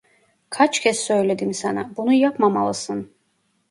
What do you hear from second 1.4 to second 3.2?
sana, bunu yapmamalısın.